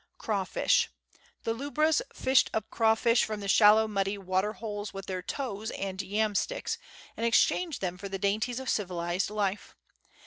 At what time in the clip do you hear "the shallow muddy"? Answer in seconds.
3.39-4.17